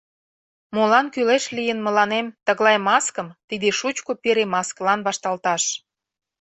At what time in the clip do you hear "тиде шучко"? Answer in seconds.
3.47-4.11